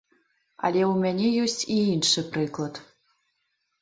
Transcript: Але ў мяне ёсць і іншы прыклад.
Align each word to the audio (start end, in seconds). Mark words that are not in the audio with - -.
Але 0.69 0.81
ў 0.91 0.93
мяне 1.03 1.27
ёсць 1.49 1.67
і 1.75 1.77
іншы 1.93 2.27
прыклад. 2.33 2.85